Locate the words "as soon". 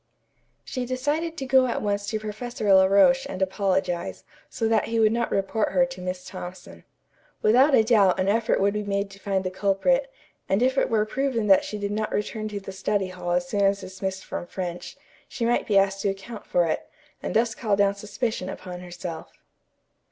13.29-13.61